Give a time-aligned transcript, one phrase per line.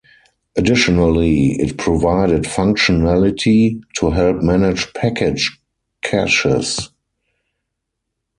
[0.55, 5.59] Additionally, it provided functionality to help manage package
[6.01, 6.89] caches.